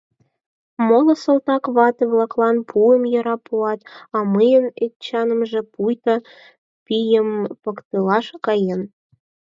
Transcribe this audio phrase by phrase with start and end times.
[0.87, 3.79] —Моло салтак вате-влаклан пуым яра пуат,
[4.15, 6.15] а мыйын Эчанемже пуйто
[6.85, 7.29] пийым
[7.61, 8.81] поктылаш каен.